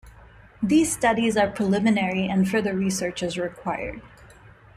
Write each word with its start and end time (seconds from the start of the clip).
These 0.63 0.91
studies 0.91 1.37
are 1.37 1.47
preliminary 1.51 2.25
and 2.27 2.49
further 2.49 2.73
research 2.73 3.21
is 3.21 3.37
required. 3.37 4.01